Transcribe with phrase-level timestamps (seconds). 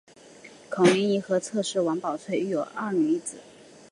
[0.71, 3.37] 孔令贻和侧室王宝翠育有二女一子。